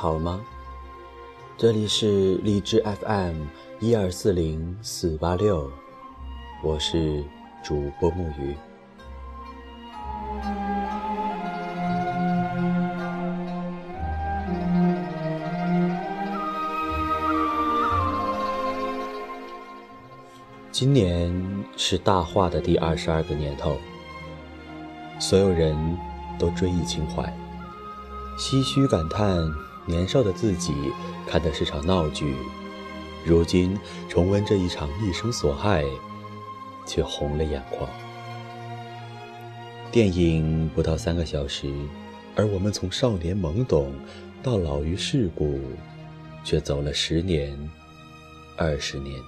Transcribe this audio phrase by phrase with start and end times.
[0.00, 0.40] 好吗？
[1.58, 3.42] 这里是荔枝 FM
[3.80, 5.70] 一二四零四八六，
[6.62, 7.22] 我是
[7.62, 8.56] 主播木鱼。
[20.72, 21.30] 今年
[21.76, 23.76] 是大话的第二十二个年头，
[25.18, 25.76] 所有人
[26.38, 27.22] 都追忆情怀，
[28.38, 29.36] 唏嘘感叹
[29.90, 30.72] 年少的自己
[31.26, 32.34] 看的是场闹剧，
[33.24, 33.76] 如今
[34.08, 35.84] 重温这一场一生所爱，
[36.86, 37.90] 却红了眼眶。
[39.92, 41.68] 电影不到三个小时，
[42.36, 43.92] 而我们从少年懵懂
[44.42, 45.60] 到老于世故，
[46.44, 47.58] 却走了十年、
[48.56, 49.20] 二十年。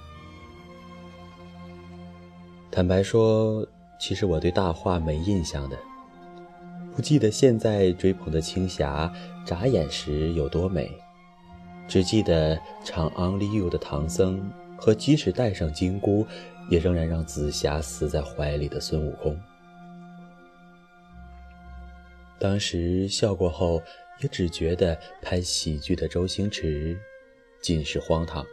[2.70, 3.66] 坦白说，
[4.00, 5.76] 其实我对大话没印象的，
[6.94, 9.12] 不记得现在追捧的青霞
[9.46, 10.90] 眨眼时有多美，
[11.88, 16.26] 只记得唱《Only You》的唐僧和即使戴上金箍，
[16.68, 19.40] 也仍然让紫霞死在怀里的孙悟空。
[22.38, 23.82] 当时笑过后，
[24.20, 26.98] 也只觉得拍喜剧的周星驰
[27.62, 28.44] 尽是荒唐，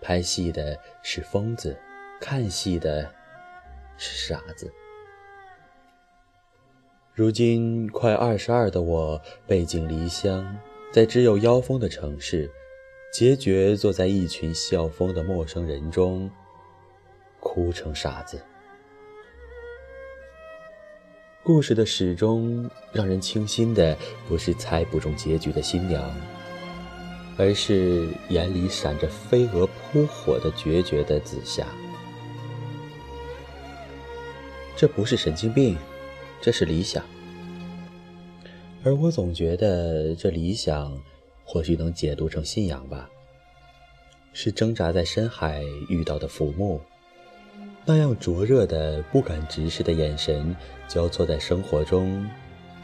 [0.00, 1.76] 拍戏的是疯子。
[2.18, 3.08] 看戏的
[3.98, 4.72] 是傻子。
[7.16, 10.54] 如今快二十二的我，背井离乡，
[10.92, 12.50] 在只有妖风的城市，
[13.10, 16.30] 决绝坐在一群笑疯的陌生人中，
[17.40, 18.38] 哭成傻子。
[21.42, 23.96] 故事的始终让人倾心的，
[24.28, 26.14] 不是猜不中结局的新娘，
[27.38, 31.66] 而是眼里闪着飞蛾扑火的决绝的紫霞。
[34.76, 35.78] 这不是神经病，
[36.42, 37.02] 这是理想。
[38.86, 40.96] 而我总觉得这理想，
[41.44, 43.10] 或许能解读成信仰吧。
[44.32, 46.80] 是挣扎在深海遇到的浮木，
[47.84, 50.54] 那样灼热的不敢直视的眼神，
[50.86, 52.24] 交错在生活中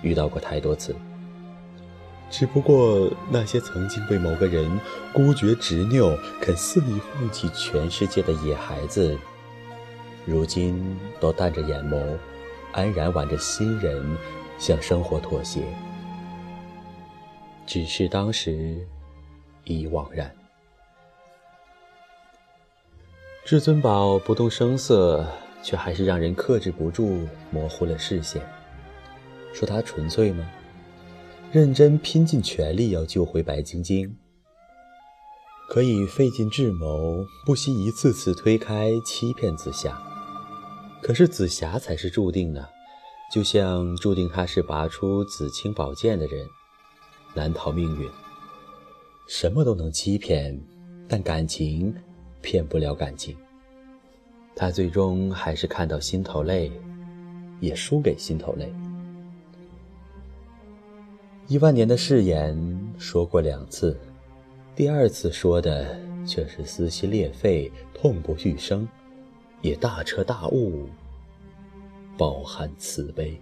[0.02, 0.92] 遇到过太多次。
[2.28, 4.68] 只不过那些曾经被某个人
[5.12, 9.16] 孤绝执拗、肯肆意放弃全世界的野孩子。
[10.26, 12.02] 如今都淡着眼眸，
[12.72, 14.04] 安然挽着新人，
[14.58, 15.62] 向生活妥协。
[17.72, 18.86] 只是当时
[19.64, 20.30] 已惘然。
[23.46, 25.26] 至尊宝不动声色，
[25.62, 28.42] 却还是让人克制不住，模糊了视线。
[29.54, 30.46] 说他纯粹吗？
[31.50, 34.14] 认真拼尽全力要救回白晶晶，
[35.70, 39.98] 可以费尽智谋，不惜一次次推开欺骗紫霞。
[41.00, 42.68] 可是紫霞才是注定的，
[43.32, 46.46] 就像注定他是拔出紫青宝剑的人，
[47.34, 48.08] 难逃命运。
[49.26, 50.58] 什么都能欺骗，
[51.08, 51.94] 但感情
[52.40, 53.36] 骗不了感情。
[54.54, 56.70] 他最终还是看到心头泪，
[57.60, 58.72] 也输给心头泪。
[61.48, 62.54] 一万年的誓言
[62.98, 63.98] 说过两次，
[64.74, 68.86] 第二次说的却是撕心裂肺、痛不欲生。
[69.60, 70.88] 也大彻大悟，
[72.18, 73.40] 饱含慈悲。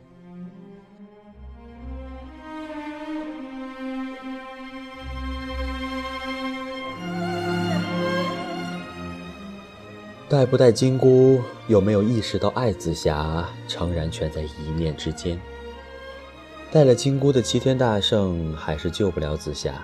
[10.30, 15.36] 带不带金箍，有没有意识到爱紫霞，诚然全在一念之间。
[16.70, 19.74] 带了金箍的齐天大圣，还是救不了紫霞，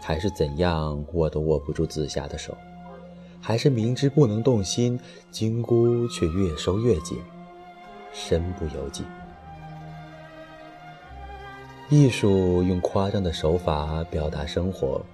[0.00, 2.56] 还是怎样握都握不住紫霞的手。
[3.38, 4.98] 还是明知不能动心，
[5.30, 7.18] 金箍却越收越紧，
[8.14, 9.04] 身不由己。
[11.90, 15.04] 艺术用夸张的手法表达生活，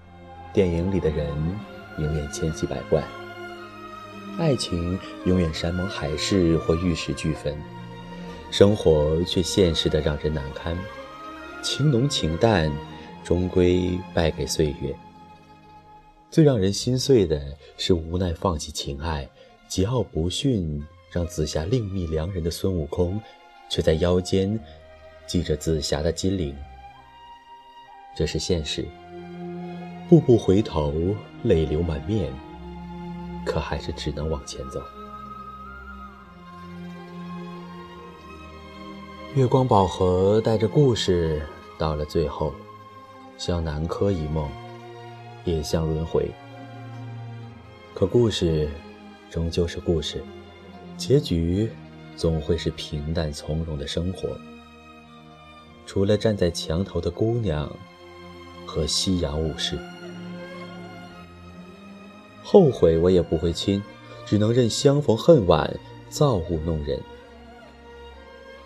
[0.53, 1.27] 电影里的人
[1.99, 3.03] 永远千奇百怪，
[4.39, 7.55] 爱情永远山盟海誓或玉石俱焚，
[8.51, 10.77] 生活却现实的让人难堪，
[11.63, 12.73] 情浓情淡，
[13.23, 14.95] 终归败给岁月。
[16.31, 17.41] 最让人心碎的
[17.77, 19.29] 是，无奈放弃情爱，
[19.69, 23.21] 桀骜不驯，让紫霞另觅良人的孙悟空，
[23.69, 24.59] 却在腰间
[25.27, 26.57] 系着紫霞的金铃。
[28.17, 28.85] 这是现实。
[30.09, 30.95] 步步回头，
[31.45, 32.33] 泪流满面，
[33.45, 34.83] 可还是只能往前走。
[39.35, 41.47] 月光宝盒带着故事，
[41.79, 42.53] 到了最后，
[43.39, 44.49] 像南柯一梦。
[45.45, 46.31] 也像轮回，
[47.95, 48.71] 可故事
[49.29, 50.23] 终究是故事，
[50.97, 51.69] 结局
[52.15, 54.39] 总会是平淡从容的生活。
[55.85, 57.69] 除了站在墙头的姑娘，
[58.65, 59.77] 和夕阳武士。
[62.53, 63.83] 后悔我也不会亲，
[64.27, 65.75] 只能任相逢恨晚，
[66.11, 67.01] 造物弄人。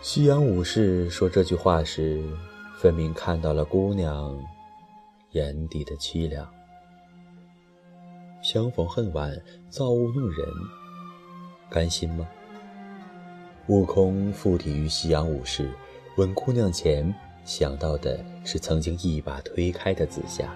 [0.02, 2.20] 夕阳武士说这句话时，
[2.80, 4.36] 分明看到了姑娘
[5.30, 6.44] 眼底的凄凉。
[8.42, 9.32] 相逢恨晚，
[9.68, 10.48] 造物弄人，
[11.70, 12.26] 甘心吗？
[13.68, 15.70] 悟空附体于夕阳武士，
[16.16, 20.52] 吻姑娘前，想到的是曾经一把推开的紫霞。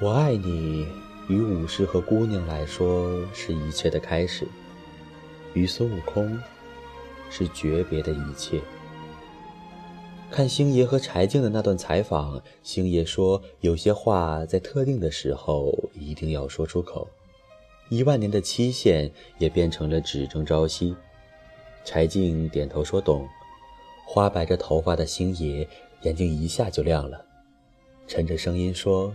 [0.00, 0.86] 我爱你，
[1.26, 4.44] 于武士和姑娘来说是一切的开始；
[5.54, 6.40] 于孙悟空，
[7.28, 8.60] 是诀别的一切。
[10.30, 17.08] 看星爷和柴静的那段采访，星爷说有些话在特定的时候一定要说出口。
[17.88, 20.94] 一万年的期限也变成了只争朝夕。
[21.84, 23.28] 柴静点头说懂。
[24.06, 25.68] 花白着头发的星爷
[26.02, 27.26] 眼睛一下就亮了，
[28.06, 29.12] 沉着声音说。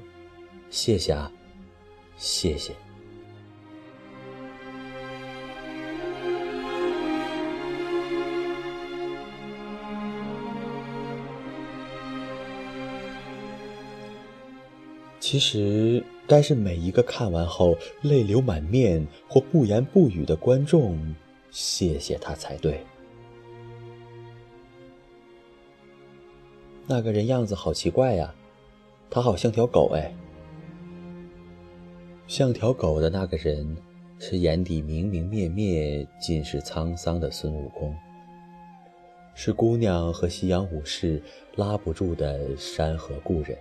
[0.73, 1.31] 谢谢啊，
[2.17, 2.73] 谢谢。
[15.19, 21.15] 其实，该是每一个看完后泪流满面或不言不语的观众，
[21.51, 22.83] 谢谢他才对。
[26.87, 28.33] 那个人样子好奇怪呀，
[29.11, 30.11] 他好像条狗哎。
[32.25, 33.77] 像条狗的那个人，
[34.17, 37.95] 是眼底明明灭灭、尽是沧桑的孙悟空，
[39.35, 41.21] 是姑娘和夕阳武士
[41.55, 43.57] 拉不住的山河故人。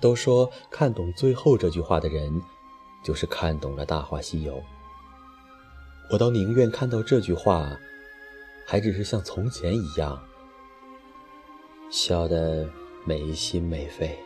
[0.00, 2.40] 都说看懂最后这句话的人，
[3.04, 4.56] 就是看懂了《大话西游》。
[6.10, 7.78] 我倒宁愿看到这句话，
[8.66, 10.20] 还只是像从前一样，
[11.90, 12.68] 笑得
[13.04, 14.18] 没心没肺。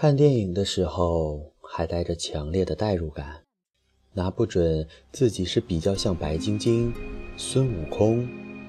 [0.00, 3.42] 看电影的时候还带着强烈的代入感，
[4.12, 6.94] 拿不准自己是比较像白晶晶、
[7.36, 8.24] 孙悟空、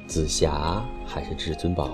[0.08, 1.92] 紫霞还是至尊宝。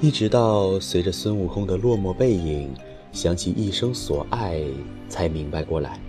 [0.00, 2.74] 一直到随着孙悟空的落寞背影，
[3.12, 4.60] 想起一生所爱，
[5.08, 6.00] 才明白过来。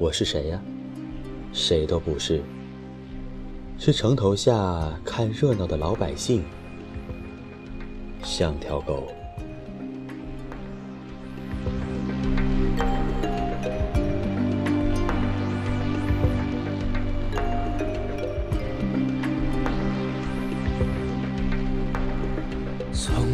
[0.00, 0.62] 我是谁呀？
[1.52, 2.42] 谁都不是，
[3.76, 6.42] 是城头下看热闹的老百姓，
[8.22, 9.06] 像条狗。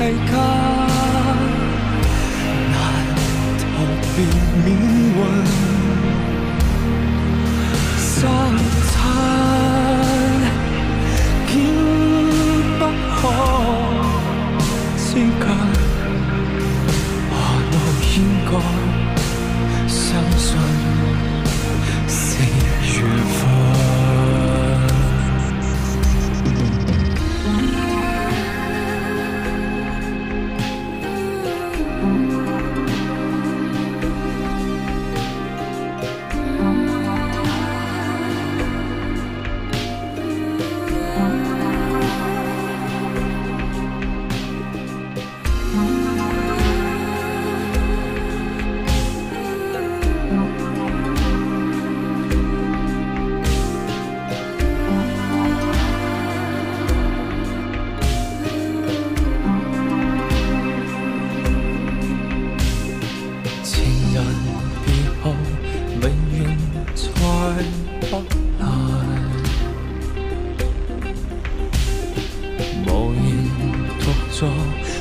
[0.00, 0.14] 世间
[2.72, 2.74] 难
[3.60, 3.62] 逃
[4.16, 4.18] 避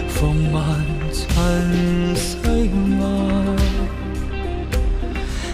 [0.08, 0.50] 放眼
[1.12, 2.38] 尘世
[3.00, 3.04] 外，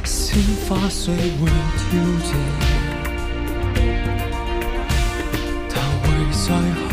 [0.04, 1.48] 鲜花虽会
[1.92, 2.30] 凋谢，
[5.70, 6.44] 但会再
[6.90, 6.92] 开。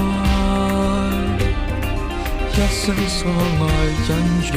[2.54, 3.66] 一生所爱，
[4.08, 4.10] 因
[4.52, 4.54] 缘。